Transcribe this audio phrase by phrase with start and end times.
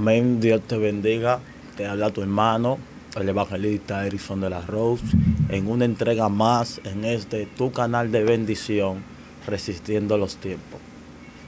[0.00, 1.40] Amén, Dios te bendiga.
[1.76, 2.78] Te habla tu hermano,
[3.20, 5.04] el evangelista Erison de la Rose,
[5.50, 9.04] en una entrega más en este tu canal de bendición,
[9.46, 10.80] Resistiendo los Tiempos.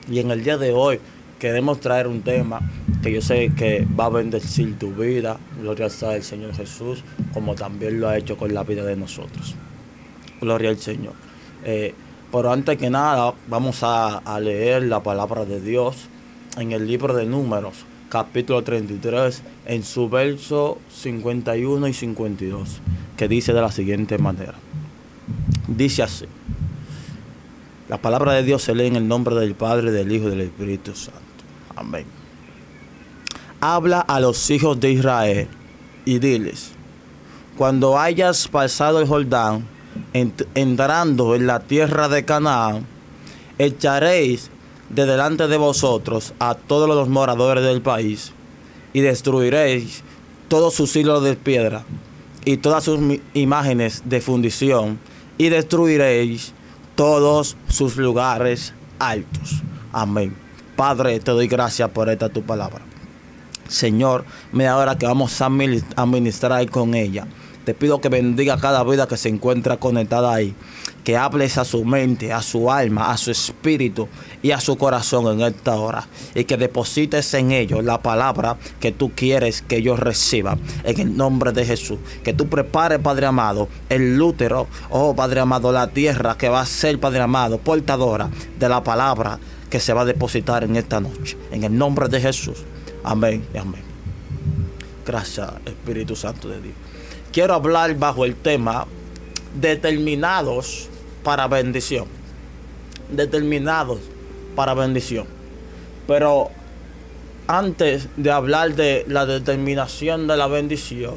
[0.06, 1.00] Y en el día de hoy
[1.38, 2.60] queremos traer un tema
[3.02, 8.00] que yo sé que va a bendecir tu vida, gloria al Señor Jesús, como también
[8.00, 9.54] lo ha hecho con la vida de nosotros.
[10.42, 11.14] Gloria al Señor.
[11.64, 11.94] Eh,
[12.30, 16.10] pero antes que nada, vamos a, a leer la palabra de Dios
[16.58, 22.82] en el libro de Números, capítulo 33, en su verso 51 y 52,
[23.16, 24.52] que dice de la siguiente manera.
[25.66, 26.26] Dice así.
[27.88, 30.42] La palabra de Dios se lee en el nombre del Padre, del Hijo y del
[30.42, 31.22] Espíritu Santo.
[31.74, 32.04] Amén.
[33.62, 35.48] Habla a los hijos de Israel
[36.04, 36.72] y diles,
[37.56, 39.64] cuando hayas pasado el Jordán,
[40.12, 42.84] entrando en la tierra de Canaán,
[43.56, 44.50] echaréis
[44.92, 48.32] de delante de vosotros a todos los moradores del país,
[48.92, 50.02] y destruiréis
[50.48, 51.84] todos sus hilos de piedra
[52.44, 53.00] y todas sus
[53.34, 54.98] imágenes de fundición,
[55.38, 56.52] y destruiréis
[56.94, 59.62] todos sus lugares altos.
[59.92, 60.36] Amén.
[60.76, 62.82] Padre, te doy gracias por esta tu palabra.
[63.68, 67.26] Señor, me ahora que vamos a administrar con ella.
[67.64, 70.54] Te pido que bendiga cada vida que se encuentra conectada ahí.
[71.04, 74.08] Que hables a su mente, a su alma, a su espíritu
[74.42, 76.06] y a su corazón en esta hora.
[76.34, 80.60] Y que deposites en ellos la palabra que tú quieres que ellos reciban.
[80.84, 81.98] En el nombre de Jesús.
[82.22, 86.66] Que tú prepares, Padre amado, el útero, oh Padre amado, la tierra que va a
[86.66, 89.38] ser, Padre amado, portadora de la palabra
[89.68, 91.36] que se va a depositar en esta noche.
[91.50, 92.58] En el nombre de Jesús.
[93.02, 93.82] Amén y amén.
[95.04, 96.74] Gracias, Espíritu Santo de Dios
[97.32, 98.86] quiero hablar bajo el tema
[99.58, 100.88] determinados
[101.22, 102.06] para bendición.
[103.10, 104.00] Determinados
[104.56, 105.26] para bendición.
[106.06, 106.50] Pero
[107.46, 111.14] antes de hablar de la determinación de la bendición,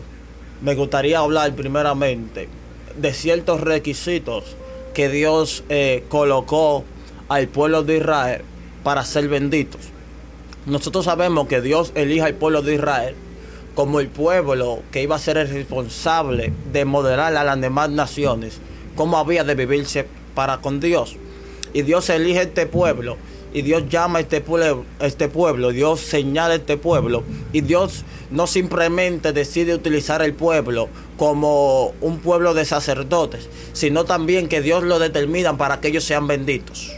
[0.62, 2.50] me gustaría hablar primeramente
[2.98, 4.56] de ciertos requisitos
[4.94, 6.84] que Dios eh, colocó
[7.28, 8.42] al pueblo de Israel
[8.84, 9.82] para ser benditos.
[10.66, 13.16] Nosotros sabemos que Dios elige al pueblo de Israel
[13.76, 18.60] como el pueblo que iba a ser el responsable de moderar a las demás naciones,
[18.96, 21.18] cómo había de vivirse para con Dios.
[21.74, 23.18] Y Dios elige este pueblo,
[23.54, 27.24] y Dios llama a este pueblo, este pueblo, Dios señala a este pueblo,
[27.54, 34.48] y Dios no simplemente decide utilizar el pueblo como un pueblo de sacerdotes, sino también
[34.48, 36.92] que Dios lo determina para que ellos sean benditos.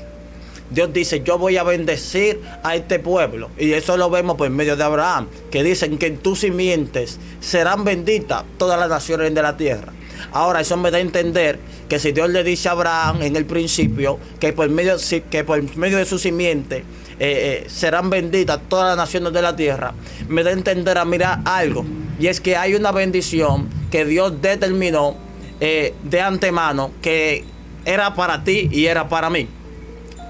[0.69, 3.49] Dios dice, yo voy a bendecir a este pueblo.
[3.57, 7.83] Y eso lo vemos por medio de Abraham, que dicen que en tus simientes serán
[7.83, 9.93] benditas todas las naciones de la tierra.
[10.31, 13.45] Ahora, eso me da a entender que si Dios le dice a Abraham en el
[13.45, 14.95] principio que por medio,
[15.29, 16.83] que por medio de su simiente eh,
[17.19, 19.93] eh, serán benditas todas las naciones de la tierra,
[20.27, 21.85] me da a entender a mirar algo.
[22.19, 25.15] Y es que hay una bendición que Dios determinó
[25.59, 27.43] eh, de antemano que
[27.85, 29.47] era para ti y era para mí.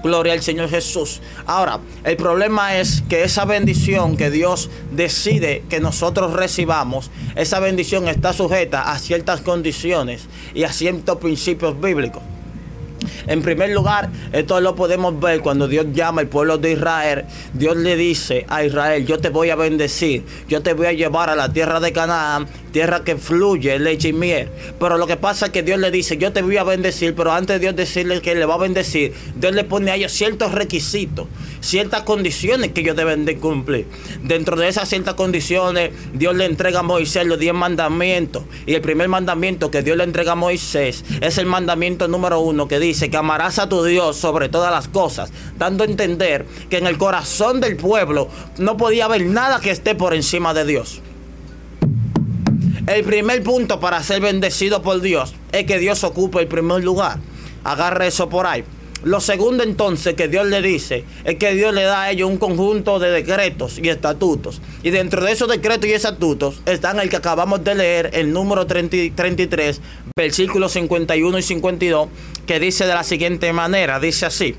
[0.02, 1.20] Gloria al Señor Jesús.
[1.46, 8.08] Ahora, el problema es que esa bendición que Dios decide que nosotros recibamos, esa bendición
[8.08, 12.22] está sujeta a ciertas condiciones y a ciertos principios bíblicos.
[13.28, 17.26] En primer lugar, esto lo podemos ver cuando Dios llama al pueblo de Israel.
[17.52, 21.28] Dios le dice a Israel, yo te voy a bendecir, yo te voy a llevar
[21.28, 24.48] a la tierra de Canaán, tierra que fluye leche y miel.
[24.80, 27.32] Pero lo que pasa es que Dios le dice, yo te voy a bendecir, pero
[27.32, 30.52] antes de Dios decirle que le va a bendecir, Dios le pone a ellos ciertos
[30.52, 31.26] requisitos,
[31.60, 33.86] ciertas condiciones que ellos deben de cumplir.
[34.22, 38.44] Dentro de esas ciertas condiciones, Dios le entrega a Moisés los diez mandamientos.
[38.64, 42.68] Y el primer mandamiento que Dios le entrega a Moisés es el mandamiento número uno
[42.68, 46.78] que dice que amarás a tu Dios sobre todas las cosas, dando a entender que
[46.78, 51.02] en el corazón del pueblo no podía haber nada que esté por encima de Dios.
[52.86, 57.18] El primer punto para ser bendecido por Dios es que Dios ocupe el primer lugar.
[57.62, 58.64] Agarre eso por ahí.
[59.04, 62.36] Lo segundo entonces que Dios le dice es que Dios le da a ellos un
[62.36, 64.60] conjunto de decretos y estatutos.
[64.82, 68.66] Y dentro de esos decretos y estatutos están el que acabamos de leer, el número
[68.66, 69.80] 33,
[70.16, 72.08] versículos 51 y 52,
[72.46, 74.56] que dice de la siguiente manera, dice así.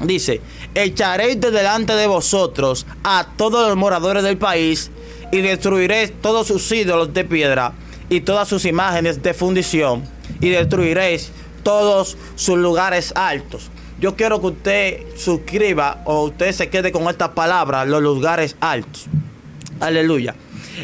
[0.00, 0.40] Dice,
[0.74, 4.90] echaréis de delante de vosotros a todos los moradores del país
[5.32, 7.72] y destruiréis todos sus ídolos de piedra
[8.10, 10.04] y todas sus imágenes de fundición
[10.40, 11.30] y destruiréis
[11.64, 13.70] todos sus lugares altos.
[13.98, 19.06] Yo quiero que usted suscriba o usted se quede con estas palabras, los lugares altos.
[19.80, 20.34] Aleluya.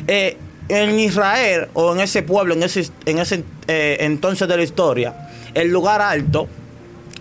[0.07, 0.37] Eh,
[0.69, 5.29] en Israel o en ese pueblo, en ese, en ese eh, entonces de la historia,
[5.55, 6.49] el lugar alto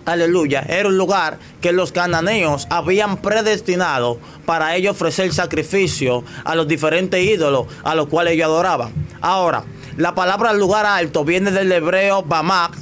[0.04, 6.66] aleluya, era un lugar que los cananeos habían predestinado para ellos ofrecer sacrificio a los
[6.66, 8.92] diferentes ídolos a los cuales ellos adoraban.
[9.20, 9.64] Ahora,
[9.96, 12.76] la palabra lugar alto viene del hebreo Bamak,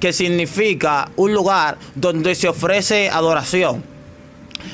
[0.00, 3.84] que significa un lugar donde se ofrece adoración.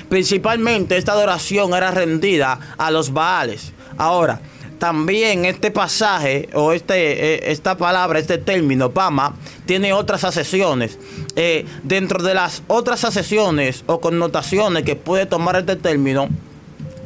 [0.08, 3.72] Principalmente esta adoración era rendida a los Baales.
[3.98, 4.40] Ahora,
[4.78, 9.34] también este pasaje o este, eh, esta palabra, este término, Bama,
[9.64, 10.98] tiene otras asesiones.
[11.34, 16.28] Eh, dentro de las otras asesiones o connotaciones que puede tomar este término,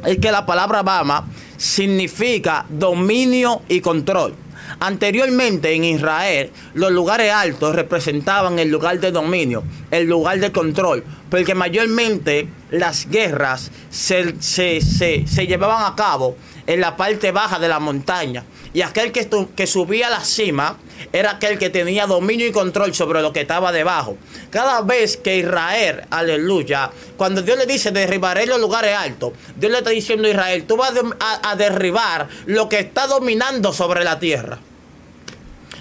[0.05, 1.27] es que la palabra Bama
[1.57, 4.35] significa dominio y control.
[4.79, 11.03] Anteriormente en Israel, los lugares altos representaban el lugar de dominio, el lugar de control,
[11.29, 16.35] porque mayormente las guerras se, se, se llevaban a cabo
[16.73, 18.45] en la parte baja de la montaña.
[18.73, 20.77] Y aquel que, subía a la cima
[21.11, 24.17] era aquel que tenía dominio y control sobre lo que estaba debajo.
[24.49, 29.79] Cada vez que Israel, aleluya, cuando Dios le dice derribaré los lugares altos, Dios le
[29.79, 34.59] está diciendo a Israel, tú vas a derribar lo que está dominando sobre la tierra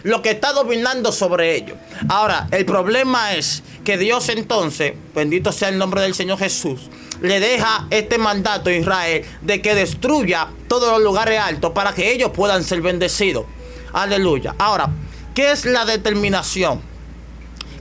[0.03, 1.77] lo que está dominando sobre ellos.
[2.09, 6.89] Ahora, el problema es que Dios entonces, bendito sea el nombre del Señor Jesús,
[7.21, 12.13] le deja este mandato a Israel de que destruya todos los lugares altos para que
[12.13, 13.45] ellos puedan ser bendecidos.
[13.93, 14.55] Aleluya.
[14.59, 14.91] Ahora,
[15.35, 16.81] ¿qué es la determinación?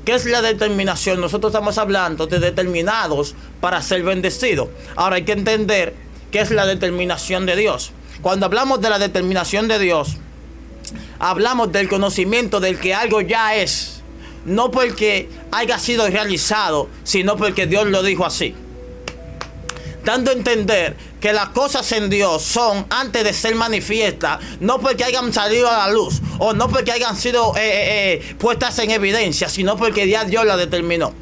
[0.03, 1.21] ¿Qué es la determinación?
[1.21, 4.69] Nosotros estamos hablando de determinados para ser bendecidos.
[4.95, 5.93] Ahora hay que entender
[6.31, 7.91] qué es la determinación de Dios.
[8.21, 10.17] Cuando hablamos de la determinación de Dios,
[11.19, 14.01] hablamos del conocimiento del que algo ya es.
[14.45, 18.55] No porque haya sido realizado, sino porque Dios lo dijo así
[20.03, 25.03] dando a entender que las cosas en Dios son antes de ser manifiestas, no porque
[25.03, 28.91] hayan salido a la luz o no porque hayan sido eh, eh, eh, puestas en
[28.91, 31.13] evidencia, sino porque ya Dios la determinó.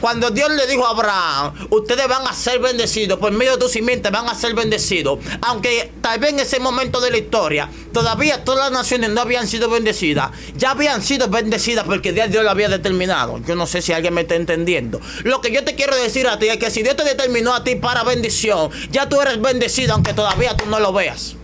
[0.00, 3.68] Cuando Dios le dijo a Abraham, ustedes van a ser bendecidos, por medio de tu
[3.68, 5.18] simiente van a ser bendecidos.
[5.42, 9.48] Aunque tal vez en ese momento de la historia, todavía todas las naciones no habían
[9.48, 10.30] sido bendecidas.
[10.56, 13.40] Ya habían sido bendecidas porque Dios lo había determinado.
[13.46, 15.00] Yo no sé si alguien me está entendiendo.
[15.24, 17.64] Lo que yo te quiero decir a ti es que si Dios te determinó a
[17.64, 21.36] ti para bendición, ya tú eres bendecido aunque todavía tú no lo veas.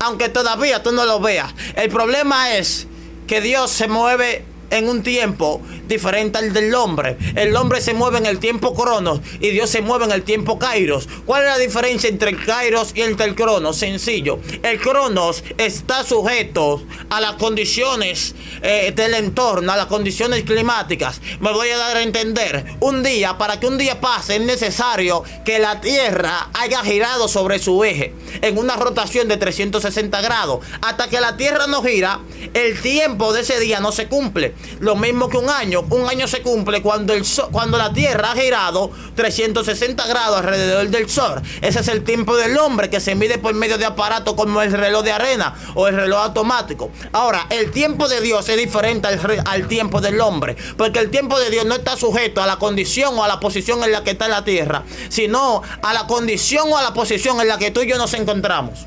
[0.00, 1.54] Aunque todavía tú no lo veas.
[1.76, 2.86] El problema es
[3.26, 7.16] que Dios se mueve en un tiempo diferente al del hombre.
[7.34, 10.58] El hombre se mueve en el tiempo cronos y Dios se mueve en el tiempo
[10.58, 11.08] kairos.
[11.24, 13.76] ¿Cuál es la diferencia entre el kairos y el del cronos?
[13.76, 14.38] Sencillo.
[14.62, 21.20] El cronos está sujeto a las condiciones eh, del entorno, a las condiciones climáticas.
[21.40, 22.64] Me voy a dar a entender.
[22.80, 27.58] Un día, para que un día pase, es necesario que la Tierra haya girado sobre
[27.58, 30.64] su eje en una rotación de 360 grados.
[30.82, 32.20] Hasta que la Tierra no gira,
[32.54, 34.54] el tiempo de ese día no se cumple.
[34.80, 35.73] Lo mismo que un año.
[35.82, 41.08] Un año se cumple cuando, el cuando la Tierra ha girado 360 grados alrededor del
[41.08, 41.42] Sol.
[41.60, 44.72] Ese es el tiempo del hombre que se mide por medio de aparatos como el
[44.72, 46.90] reloj de arena o el reloj automático.
[47.12, 50.56] Ahora, el tiempo de Dios es diferente al, al tiempo del hombre.
[50.76, 53.82] Porque el tiempo de Dios no está sujeto a la condición o a la posición
[53.84, 57.48] en la que está la Tierra, sino a la condición o a la posición en
[57.48, 58.86] la que tú y yo nos encontramos.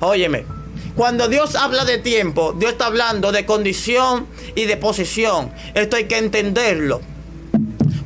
[0.00, 0.55] Óyeme,
[0.96, 5.52] cuando Dios habla de tiempo, Dios está hablando de condición y de posición.
[5.74, 7.02] Esto hay que entenderlo.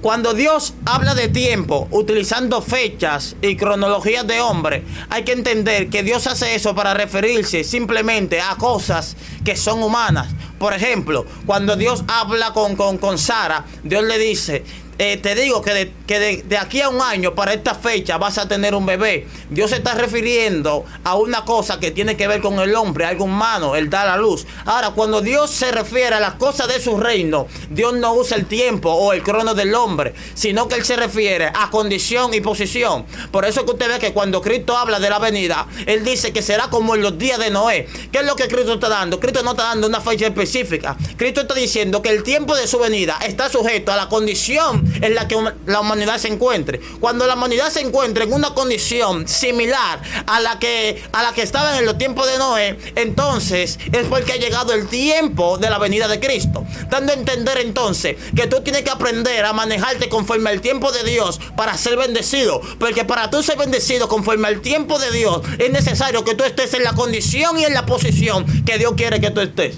[0.00, 6.02] Cuando Dios habla de tiempo utilizando fechas y cronologías de hombre, hay que entender que
[6.02, 10.28] Dios hace eso para referirse simplemente a cosas que son humanas.
[10.58, 14.64] Por ejemplo, cuando Dios habla con, con, con Sara, Dios le dice,
[15.02, 18.36] eh, te digo que, de, que de, aquí a un año, para esta fecha, vas
[18.36, 19.26] a tener un bebé.
[19.48, 23.24] Dios se está refiriendo a una cosa que tiene que ver con el hombre, algo
[23.24, 24.46] humano, el dar a luz.
[24.66, 28.44] Ahora, cuando Dios se refiere a las cosas de su reino, Dios no usa el
[28.44, 33.06] tiempo o el crono del hombre, sino que Él se refiere a condición y posición.
[33.30, 36.42] Por eso que usted ve que cuando Cristo habla de la venida, Él dice que
[36.42, 37.88] será como en los días de Noé.
[38.12, 39.18] ¿Qué es lo que Cristo está dando?
[39.18, 40.94] Cristo no está dando una fecha específica.
[41.16, 45.14] Cristo está diciendo que el tiempo de su venida está sujeto a la condición en
[45.14, 46.80] la que la humanidad se encuentre.
[47.00, 51.42] Cuando la humanidad se encuentre en una condición similar a la que, a la que
[51.42, 55.78] estaba en los tiempos de Noé, entonces es porque ha llegado el tiempo de la
[55.78, 56.64] venida de Cristo.
[56.88, 61.04] Dando a entender entonces que tú tienes que aprender a manejarte conforme al tiempo de
[61.04, 62.60] Dios para ser bendecido.
[62.78, 66.74] Porque para tú ser bendecido conforme al tiempo de Dios es necesario que tú estés
[66.74, 69.76] en la condición y en la posición que Dios quiere que tú estés.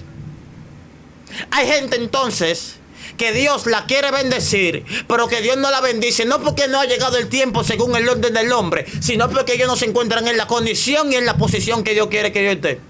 [1.50, 2.76] Hay gente entonces
[3.16, 6.86] que Dios la quiere bendecir, pero que Dios no la bendice, no porque no ha
[6.86, 10.36] llegado el tiempo según el orden del hombre, sino porque ellos no se encuentran en
[10.36, 12.80] la condición y en la posición que Dios quiere que yo esté.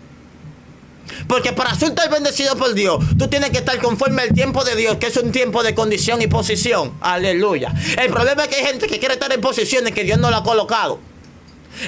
[1.26, 4.96] Porque para ser bendecido por Dios, tú tienes que estar conforme al tiempo de Dios,
[4.96, 6.94] que es un tiempo de condición y posición.
[7.00, 7.72] Aleluya.
[7.98, 10.38] El problema es que hay gente que quiere estar en posiciones que Dios no la
[10.38, 11.00] ha colocado.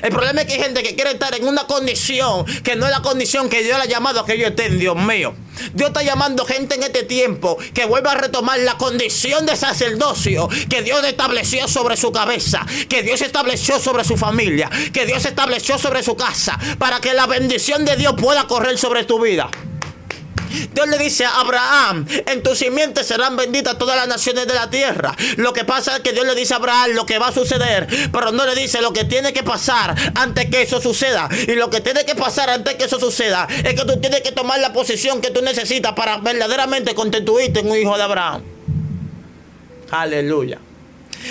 [0.03, 2.91] El problema es que hay gente que quiere estar en una condición que no es
[2.91, 5.35] la condición que Dios le ha llamado a que ellos estén, Dios mío.
[5.73, 10.49] Dios está llamando gente en este tiempo que vuelva a retomar la condición de sacerdocio
[10.69, 15.79] que Dios estableció sobre su cabeza, que Dios estableció sobre su familia, que Dios estableció
[15.79, 19.49] sobre su casa, para que la bendición de Dios pueda correr sobre tu vida.
[20.73, 24.71] Dios le dice a Abraham, en tu simiente serán benditas todas las naciones de la
[24.71, 25.17] tierra.
[25.37, 27.87] Lo que pasa es que Dios le dice a Abraham lo que va a suceder,
[28.13, 31.29] pero no le dice lo que tiene que pasar antes que eso suceda.
[31.47, 34.33] Y lo que tiene que pasar antes que eso suceda es que tú tienes que
[34.33, 38.43] tomar la posición que tú necesitas para verdaderamente constituirte en un hijo de Abraham.
[39.91, 40.59] Aleluya.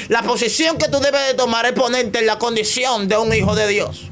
[0.09, 3.55] La posición que tú debes de tomar es ponerte en la condición de un hijo
[3.55, 4.09] de Dios.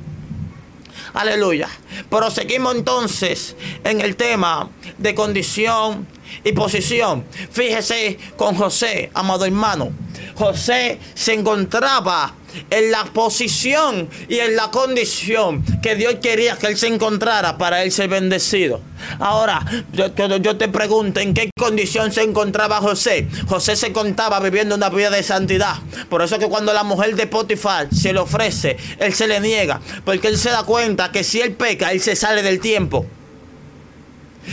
[1.14, 1.68] Aleluya.
[2.10, 6.08] Proseguimos entonces en el tema de condición
[6.44, 7.26] y posición.
[7.52, 9.92] Fíjese con José, amado hermano.
[10.36, 12.36] José se encontraba
[12.70, 17.84] en la posición y en la condición que Dios quería que él se encontrara para
[17.84, 18.82] él ser bendecido.
[19.20, 20.08] Ahora, yo,
[20.38, 23.28] yo, te pregunto, ¿en qué condición se encontraba José?
[23.48, 25.76] José se encontraba viviendo una vida de santidad.
[26.10, 29.82] Por eso que cuando la mujer de Potifar se le ofrece, él se le niega,
[30.06, 33.06] porque él se da cuenta que si él peca, él se sale del tiempo.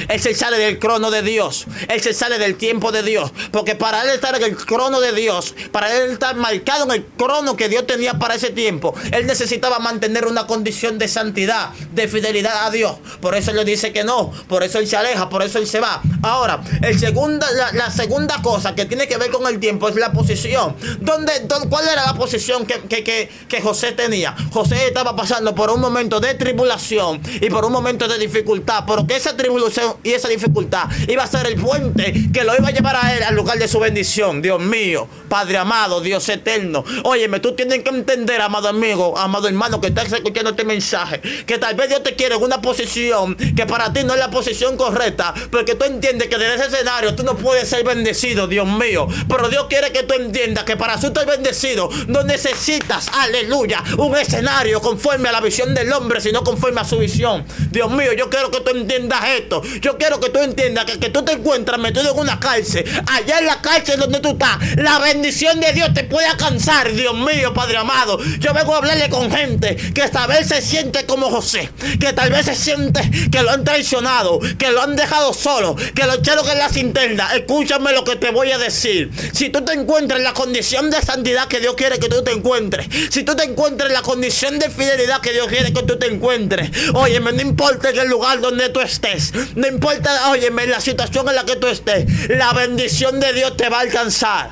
[0.09, 1.66] Él se sale del crono de Dios.
[1.88, 3.33] Él se sale del tiempo de Dios.
[3.50, 7.04] Porque para él estar en el crono de Dios, para él estar marcado en el
[7.04, 12.09] crono que Dios tenía para ese tiempo, él necesitaba mantener una condición de santidad, de
[12.09, 12.97] fidelidad a Dios.
[13.21, 14.33] Por eso él le dice que no.
[14.49, 15.28] Por eso él se aleja.
[15.28, 16.02] Por eso él se va.
[16.23, 20.12] Ahora, el segunda, la, segunda cosa que tiene que ver con el tiempo es la
[20.12, 20.76] posición.
[21.00, 21.33] ¿Dónde,
[21.68, 24.35] cuál era la posición que, que, que José tenía?
[24.52, 28.85] José estaba pasando por un momento de tribulación y por un momento de dificultad.
[28.87, 32.70] Porque esa tribulación y esa dificultad iba a ser el puente que lo iba a
[32.70, 34.42] llevar a él al lugar de su bendición.
[34.42, 36.85] Dios mío, Padre amado, Dios eterno.
[37.04, 41.58] Óyeme, tú tienes que entender, amado amigo, amado hermano, que estás escuchando este mensaje, que
[41.58, 44.76] tal vez Dios te quiere en una posición que para ti no es la posición
[44.76, 49.08] correcta, porque tú entiendes que desde ese escenario tú no puedes ser bendecido, Dios mío.
[49.28, 54.80] Pero Dios quiere que tú entiendas que para ser bendecido no necesitas, aleluya, un escenario
[54.80, 57.44] conforme a la visión del hombre, sino conforme a su visión.
[57.70, 59.62] Dios mío, yo quiero que tú entiendas esto.
[59.80, 62.84] Yo quiero que tú entiendas que, que tú te encuentras metido en una cárcel.
[63.06, 67.14] Allá en la cárcel donde tú estás, la bendición de Dios te puede alcanzar, Dios
[67.14, 68.18] mío, Padre amado.
[68.38, 71.70] Yo vengo a hablarle con gente que tal vez se siente como José,
[72.00, 76.04] que tal vez se siente que lo han traicionado, que lo han dejado solo, que
[76.04, 77.34] lo echaron en la cinterna.
[77.34, 79.10] Escúchame lo que te voy a decir.
[79.32, 82.32] Si tú te encuentras en la condición de santidad que Dios quiere que tú te
[82.32, 85.98] encuentres, si tú te encuentras en la condición de fidelidad que Dios quiere que tú
[85.98, 90.81] te encuentres, oye, no importa en el lugar donde tú estés, no importa, óyeme, la
[90.81, 94.50] situación en la que tú estés, la bendición de Dios te va a alcanzar.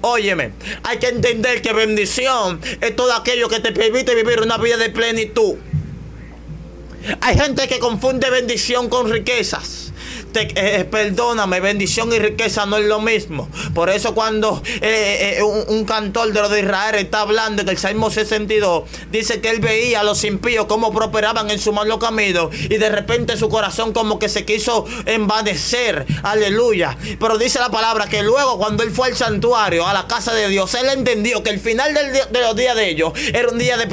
[0.00, 0.52] Óyeme,
[0.84, 4.90] hay que entender que bendición es todo aquello que te permite vivir una vida de
[4.90, 5.56] plenitud.
[7.20, 9.83] Hay gente que confunde bendición con riquezas.
[10.36, 13.48] Eh, eh, perdóname, bendición y riqueza no es lo mismo.
[13.72, 18.10] Por eso cuando eh, un, cantor de los de Israel está hablando en el Salmo
[18.10, 22.76] 62, dice que él veía a los impíos cómo prosperaban en su malo camino y
[22.78, 26.04] de repente su corazón como que se quiso envanecer.
[26.22, 26.96] Aleluya.
[27.20, 30.48] Pero dice la palabra que luego cuando él fue al santuario, a la casa de
[30.48, 33.86] Dios, él entendió que el final de los días de ellos era un día de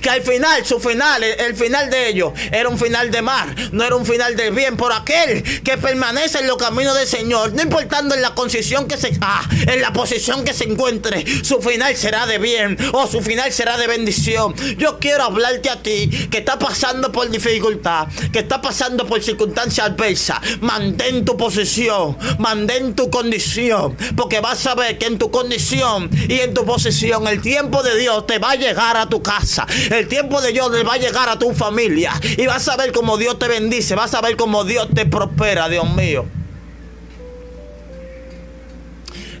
[0.00, 3.84] que al final, su final, el, final de ellos, era un final de mar, no
[3.84, 4.76] era un final de bien.
[4.76, 8.96] Por aquel que permanece en los caminos del Señor, no importando en la posición que
[8.96, 13.20] se ah, en la posición que se encuentre, su final será de bien o su
[13.20, 14.54] final será de bendición.
[14.76, 19.86] Yo quiero hablarte a ti que está pasando por dificultad, que está pasando por circunstancias
[19.86, 20.40] adversas.
[20.60, 26.40] Mantén tu posición, mantén tu condición, porque vas a ver que en tu condición y
[26.40, 29.66] en tu posición el tiempo de Dios te va a llegar a tu casa.
[29.90, 32.12] El tiempo de Dios le va a llegar a tu familia.
[32.36, 33.94] Y vas a ver cómo Dios te bendice.
[33.94, 36.24] Vas a ver cómo Dios te prospera, Dios mío.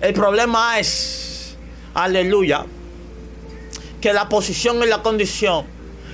[0.00, 1.56] El problema es,
[1.94, 2.66] aleluya,
[4.00, 5.64] que la posición y la condición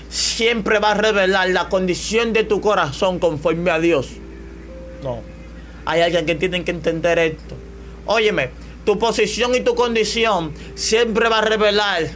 [0.09, 4.09] siempre va a revelar la condición de tu corazón conforme a Dios.
[5.03, 5.21] No.
[5.85, 7.57] Hay alguien que tiene que entender esto.
[8.07, 8.51] Óyeme,
[8.85, 12.11] tu posición y tu condición siempre va a revelar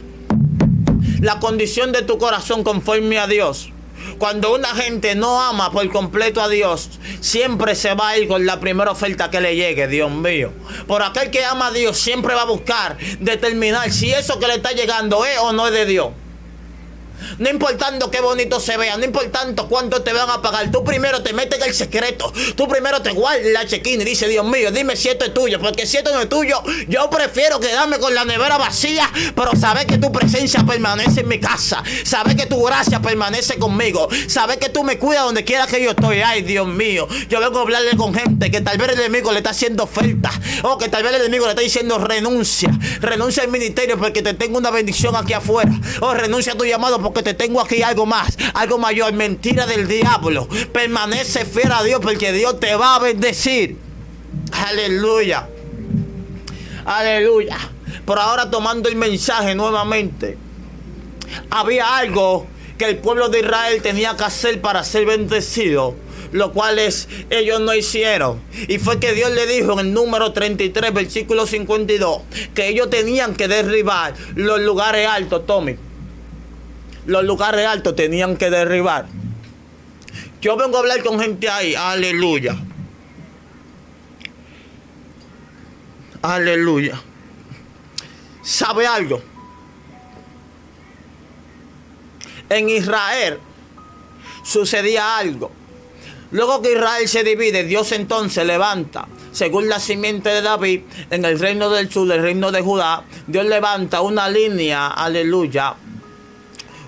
[1.19, 3.69] la condición de tu corazón conforme a Dios.
[4.17, 8.45] Cuando una gente no ama por completo a Dios, siempre se va a ir con
[8.45, 10.53] la primera oferta que le llegue, Dios mío.
[10.87, 14.55] Por aquel que ama a Dios, siempre va a buscar determinar si eso que le
[14.55, 16.09] está llegando es o no es de Dios.
[17.37, 20.71] No importando qué bonito se vea, no importando cuánto te van a pagar.
[20.71, 22.31] Tú primero te metes en el secreto.
[22.55, 25.59] Tú primero te guardas la chequina y dices, Dios mío, dime si esto es tuyo.
[25.59, 29.09] Porque si esto no es tuyo, yo prefiero quedarme con la nevera vacía.
[29.35, 31.83] Pero saber que tu presencia permanece en mi casa.
[32.03, 34.07] Saber que tu gracia permanece conmigo.
[34.27, 36.21] Saber que tú me cuidas donde quiera que yo estoy.
[36.21, 37.07] Ay, Dios mío.
[37.29, 40.31] Yo vengo a hablarle con gente que tal vez el enemigo le está haciendo oferta.
[40.63, 42.71] O que tal vez el enemigo le está diciendo renuncia.
[43.01, 45.71] Renuncia al ministerio porque te tengo una bendición aquí afuera.
[46.01, 48.37] O renuncia a tu llamado porque te tengo aquí algo más.
[48.53, 49.13] Algo mayor.
[49.13, 50.47] Mentira del diablo.
[50.73, 53.77] Permanece fiel a Dios porque Dios te va a bendecir.
[54.51, 55.47] Aleluya.
[56.85, 57.57] Aleluya.
[58.05, 60.37] Por ahora tomando el mensaje nuevamente.
[61.49, 62.47] Había algo
[62.77, 65.95] que el pueblo de Israel tenía que hacer para ser bendecido
[66.33, 68.41] lo cual es, ellos no hicieron.
[68.67, 72.21] Y fue que Dios le dijo en el número 33, versículo 52,
[72.53, 75.77] que ellos tenían que derribar los lugares altos, Tommy.
[77.07, 79.07] Los lugares altos tenían que derribar.
[80.41, 82.55] Yo vengo a hablar con gente ahí, aleluya.
[86.21, 87.01] Aleluya.
[88.43, 89.21] ¿Sabe algo?
[92.49, 93.39] En Israel
[94.43, 95.51] sucedía algo.
[96.31, 101.39] Luego que Israel se divide, Dios entonces levanta, según la simiente de David, en el
[101.39, 105.75] reino del sur, el reino de Judá, Dios levanta una línea, aleluya,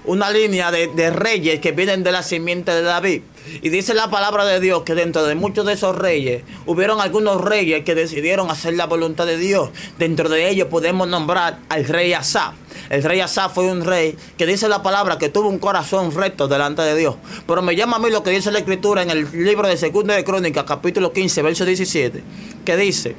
[0.09, 3.21] una línea de, reyes que vienen de la simiente de David.
[3.61, 7.39] Y dice la palabra de Dios que dentro de muchos de esos reyes hubieron algunos
[7.39, 9.69] reyes que decidieron hacer la voluntad de Dios.
[9.99, 12.53] Dentro de ellos podemos nombrar al rey Asa.
[12.89, 16.47] El rey Asa fue un rey que dice la palabra que tuvo un corazón recto
[16.47, 17.15] delante de Dios.
[17.45, 20.15] Pero me llama a mí lo que dice la escritura en el libro de Segunda
[20.15, 22.23] de Crónicas, capítulo 15, verso 17,
[22.65, 23.15] que dice,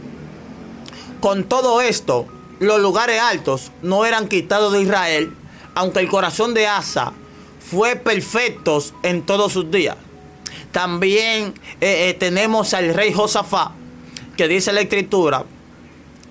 [1.21, 2.27] con todo esto,
[2.59, 5.33] los lugares altos no eran quitados de Israel,
[5.75, 7.13] aunque el corazón de Asa
[7.71, 9.97] fue perfecto en todos sus días.
[10.73, 13.73] También eh, eh, tenemos al rey Josafá,
[14.37, 15.45] que dice la escritura,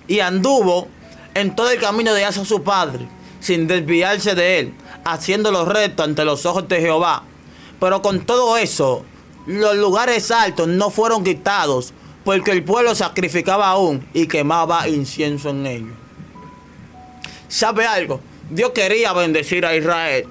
[0.06, 0.88] y anduvo
[1.34, 3.06] en todo el camino de Asa su padre,
[3.40, 4.74] sin desviarse de él,
[5.04, 7.22] haciéndolo recto ante los ojos de Jehová.
[7.78, 9.04] Pero con todo eso,
[9.46, 11.92] los lugares altos no fueron quitados,
[12.24, 15.96] porque el pueblo sacrificaba aún y quemaba incienso en ellos.
[17.48, 18.20] ¿Sabe algo?
[18.50, 20.26] Dios quería bendecir a Israel,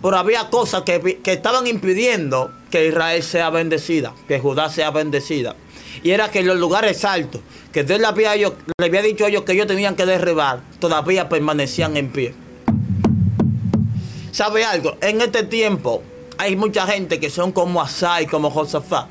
[0.00, 5.56] pero había cosas que, que estaban impidiendo que Israel sea bendecida, que Judá sea bendecida.
[6.02, 7.40] Y era que los lugares altos,
[7.72, 11.28] que Dios le había, le había dicho a ellos que ellos tenían que derribar, todavía
[11.28, 12.34] permanecían en pie.
[14.30, 14.96] ¿Sabe algo?
[15.00, 16.02] En este tiempo
[16.38, 19.06] hay mucha gente que son como Asai, como Josafat,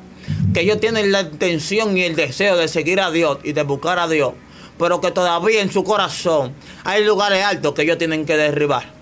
[0.52, 3.98] que ellos tienen la intención y el deseo de seguir a Dios y de buscar
[3.98, 4.34] a Dios,
[4.78, 8.94] pero que todavía en su corazón hay lugares altos que ellos tienen que derribar.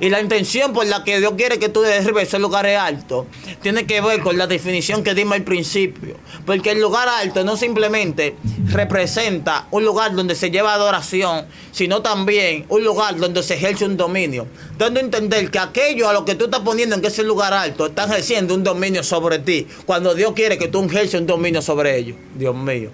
[0.00, 3.26] Y la intención por la que Dios quiere que tú derribes esos lugares altos
[3.62, 6.16] tiene que ver con la definición que dimos al principio.
[6.46, 12.64] Porque el lugar alto no simplemente representa un lugar donde se lleva adoración, sino también
[12.68, 14.46] un lugar donde se ejerce un dominio.
[14.78, 17.86] Dando a entender que aquello a lo que tú estás poniendo en ese lugar alto
[17.86, 19.66] está ejerciendo un dominio sobre ti.
[19.84, 22.16] Cuando Dios quiere que tú ejerces un dominio sobre ellos.
[22.34, 22.90] Dios mío.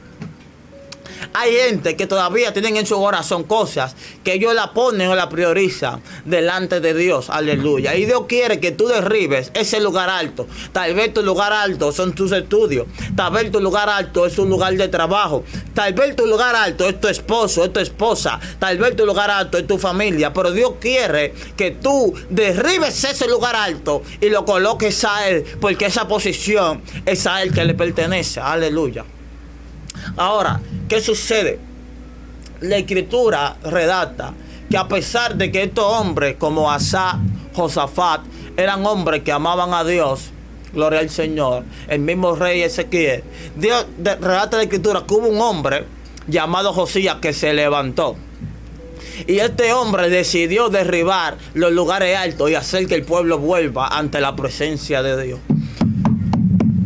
[1.35, 5.29] Hay gente que todavía tienen en su corazón cosas que ellos la ponen o la
[5.29, 7.31] priorizan delante de Dios.
[7.31, 7.95] Aleluya.
[7.97, 10.47] Y Dios quiere que tú derribes ese lugar alto.
[10.73, 12.87] Tal vez tu lugar alto son tus estudios.
[13.17, 15.45] Tal vez tu lugar alto es un lugar de trabajo.
[15.75, 18.41] Tal vez tu lugar alto es tu esposo, es tu esposa.
[18.59, 20.33] Tal vez tu lugar alto es tu familia.
[20.33, 25.45] Pero Dios quiere que tú derribes ese lugar alto y lo coloques a Él.
[25.61, 28.41] Porque esa posición es a Él que le pertenece.
[28.41, 29.05] Aleluya.
[30.17, 31.59] Ahora, ¿qué sucede?
[32.61, 34.35] La escritura redacta
[34.71, 37.19] que a pesar de que estos hombres como Asa,
[37.55, 38.23] Josafat,
[38.57, 40.31] eran hombres que amaban a Dios,
[40.73, 43.23] gloria al Señor, el mismo rey Ezequiel,
[43.57, 45.85] Dios redacta la escritura que hubo un hombre
[46.27, 48.17] llamado Josías que se levantó.
[49.27, 54.21] Y este hombre decidió derribar los lugares altos y hacer que el pueblo vuelva ante
[54.21, 55.41] la presencia de Dios.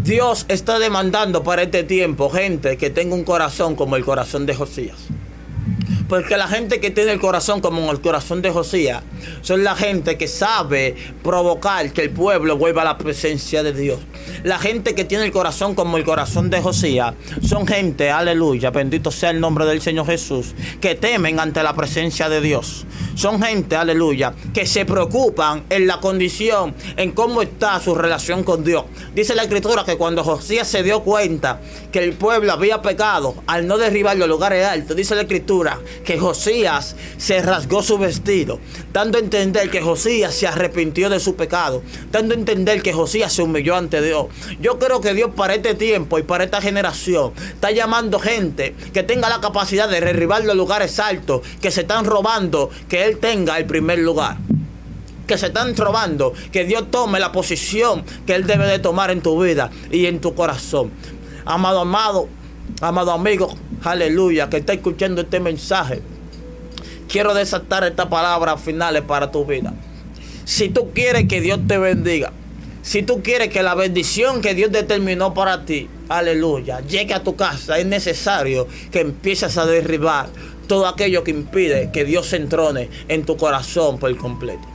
[0.05, 4.55] Dios está demandando para este tiempo gente que tenga un corazón como el corazón de
[4.55, 5.12] Josías.
[6.12, 9.03] Porque la gente que tiene el corazón como el corazón de Josías
[9.40, 13.98] son la gente que sabe provocar que el pueblo vuelva a la presencia de Dios.
[14.44, 19.11] La gente que tiene el corazón como el corazón de Josías son gente, aleluya, bendito
[19.11, 22.85] sea el nombre del Señor Jesús, que temen ante la presencia de Dios.
[23.14, 28.64] Son gente, aleluya, que se preocupan en la condición, en cómo está su relación con
[28.64, 28.85] Dios.
[29.14, 33.66] Dice la escritura que cuando Josías se dio cuenta que el pueblo había pecado al
[33.66, 38.59] no derribar los lugares altos, dice la escritura que Josías se rasgó su vestido,
[38.93, 43.33] dando a entender que Josías se arrepintió de su pecado, dando a entender que Josías
[43.33, 44.27] se humilló ante Dios.
[44.61, 49.03] Yo creo que Dios para este tiempo y para esta generación está llamando gente que
[49.03, 53.59] tenga la capacidad de derribar los lugares altos, que se están robando, que Él tenga
[53.59, 54.37] el primer lugar
[55.27, 59.23] que se están robando, que Dios tome la posición que Él debe de tomar en
[59.23, 60.91] tu vida y en tu corazón.
[61.45, 62.29] Amado, amado,
[62.81, 66.03] amado amigo, aleluya, que está escuchando este mensaje.
[67.09, 69.75] Quiero desatar estas palabras finales para tu vida.
[70.45, 72.33] Si tú quieres que Dios te bendiga,
[72.83, 77.37] si tú quieres que la bendición que Dios determinó para ti, aleluya, llegue a tu
[77.37, 80.29] casa, es necesario que empieces a derribar
[80.67, 84.73] todo aquello que impide que Dios se entrone en tu corazón por completo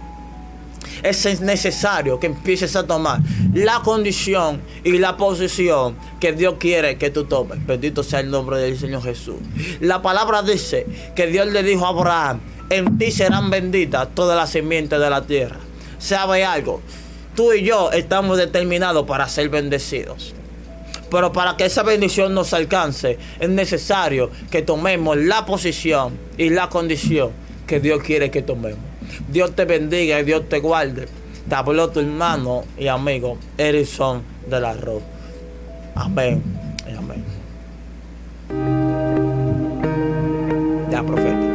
[1.03, 3.21] es necesario que empieces a tomar
[3.53, 7.65] la condición y la posición que Dios quiere que tú tomes.
[7.65, 9.37] Bendito sea el nombre del Señor Jesús.
[9.79, 14.49] La palabra dice que Dios le dijo a Abraham, en ti serán benditas todas las
[14.49, 15.57] simientes de la tierra.
[15.99, 16.81] ¿Sabe algo?
[17.35, 20.33] Tú y yo estamos determinados para ser bendecidos.
[21.09, 26.67] Pero para que esa bendición nos alcance, es necesario que tomemos la posición y la
[26.67, 27.31] condición
[27.65, 28.79] que Dios quiere que tomemos.
[29.29, 31.07] Dios te bendiga y Dios te guarde.
[31.47, 35.16] Te tu hermano y amigo Erison de la Rosa.
[35.99, 36.43] Amén
[36.87, 37.23] y amén.
[40.91, 41.46] Ya, profeta.